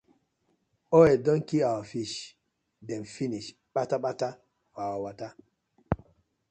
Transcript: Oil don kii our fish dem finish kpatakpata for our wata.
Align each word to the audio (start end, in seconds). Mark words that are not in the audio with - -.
Oil 0.99 1.17
don 1.25 1.39
kii 1.47 1.63
our 1.71 1.83
fish 1.91 2.15
dem 2.87 3.03
finish 3.15 3.47
kpatakpata 3.71 4.29
for 4.71 4.81
our 4.87 4.99
wata. 5.03 5.27